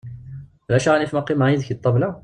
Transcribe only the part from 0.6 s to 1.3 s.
Ulac aɣilif ma